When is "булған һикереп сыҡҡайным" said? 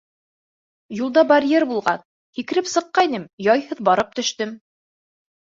1.73-3.29